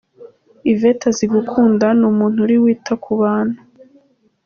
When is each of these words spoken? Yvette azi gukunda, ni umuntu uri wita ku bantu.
Yvette 0.71 1.05
azi 1.09 1.25
gukunda, 1.33 1.85
ni 1.97 2.05
umuntu 2.11 2.37
uri 2.45 2.55
wita 2.63 2.93
ku 3.03 3.11
bantu. 3.21 3.59